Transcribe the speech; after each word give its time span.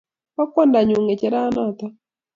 Bo 0.35 0.43
kwandanyu 0.51 0.95
ngecheranoto 1.03 1.85